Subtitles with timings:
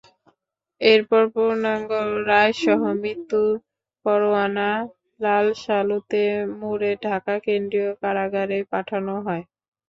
[0.81, 1.91] এরপর পূর্ণাঙ্গ
[2.27, 3.41] রায়সহ মৃত্যু
[4.05, 4.69] পরোয়ানা
[5.19, 6.23] লালসালুতে
[6.59, 9.43] মুড়ে ঢাকা কেন্দ্রীয় কারাগারে পাঠানো হয়।